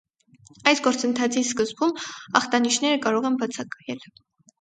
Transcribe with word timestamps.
Այս 0.69 0.79
գործընթացի 0.85 1.43
սկզվում 1.47 1.93
ախտանիշները 2.39 2.97
կարող 3.05 3.29
են 3.31 3.37
բացակայել։ 3.43 4.03